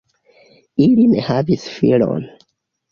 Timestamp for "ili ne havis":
0.85-1.71